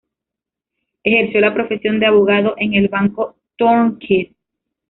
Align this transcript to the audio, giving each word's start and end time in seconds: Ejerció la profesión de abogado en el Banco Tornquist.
Ejerció 1.03 1.41
la 1.41 1.53
profesión 1.53 1.99
de 1.99 2.07
abogado 2.07 2.55
en 2.57 2.73
el 2.73 2.87
Banco 2.87 3.35
Tornquist. 3.55 4.33